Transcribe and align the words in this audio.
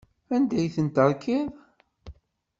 Anda 0.35 0.55
ay 0.59 0.69
tent-terkiḍ? 0.75 1.47